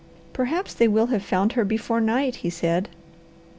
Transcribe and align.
"Perhaps 0.33 0.73
they 0.73 0.87
will 0.87 1.09
have 1.13 1.21
found 1.21 1.51
her 1.53 1.63
before 1.63 2.01
night," 2.01 2.37
he 2.37 2.49
said. 2.49 2.89